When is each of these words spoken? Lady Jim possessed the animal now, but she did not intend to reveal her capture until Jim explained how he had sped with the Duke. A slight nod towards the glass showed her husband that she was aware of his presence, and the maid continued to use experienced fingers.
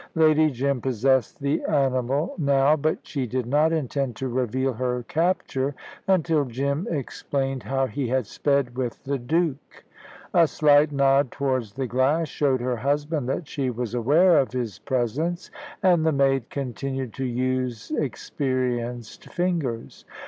Lady 0.15 0.49
Jim 0.49 0.81
possessed 0.81 1.39
the 1.39 1.63
animal 1.65 2.33
now, 2.39 2.75
but 2.75 2.97
she 3.05 3.27
did 3.27 3.45
not 3.45 3.71
intend 3.71 4.15
to 4.15 4.27
reveal 4.27 4.73
her 4.73 5.03
capture 5.03 5.75
until 6.07 6.43
Jim 6.43 6.87
explained 6.89 7.61
how 7.61 7.85
he 7.85 8.07
had 8.07 8.25
sped 8.25 8.75
with 8.75 9.03
the 9.03 9.19
Duke. 9.19 9.83
A 10.33 10.47
slight 10.47 10.91
nod 10.91 11.29
towards 11.29 11.73
the 11.73 11.85
glass 11.85 12.29
showed 12.29 12.61
her 12.61 12.77
husband 12.77 13.29
that 13.29 13.47
she 13.47 13.69
was 13.69 13.93
aware 13.93 14.39
of 14.39 14.53
his 14.53 14.79
presence, 14.79 15.51
and 15.83 16.03
the 16.03 16.11
maid 16.11 16.49
continued 16.49 17.13
to 17.13 17.25
use 17.25 17.91
experienced 17.91 19.29
fingers. 19.29 20.03